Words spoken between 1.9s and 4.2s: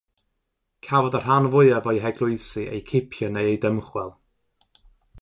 o'u heglwysi eu cipio neu eu dymchwel.